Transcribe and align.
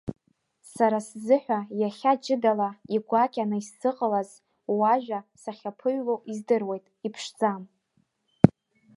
Сара 0.73 0.99
сзыҳәа 1.07 1.59
иахьа 1.81 2.13
ҷыдала 2.23 2.69
игәакьаны 2.95 3.55
исзыҟалаз, 3.59 4.29
уажәа 4.79 5.19
сахьаԥыҩло 5.41 6.15
издыруеит, 6.31 6.85
иԥшӡам. 7.07 7.61